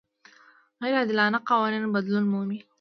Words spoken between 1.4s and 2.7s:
قوانین بدلون مومي.